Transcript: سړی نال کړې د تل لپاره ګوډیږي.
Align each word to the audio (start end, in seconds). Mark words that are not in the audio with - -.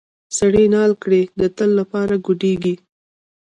سړی 0.37 0.65
نال 0.75 0.91
کړې 1.03 1.21
د 1.39 1.41
تل 1.57 1.69
لپاره 1.79 2.13
ګوډیږي. 2.25 2.75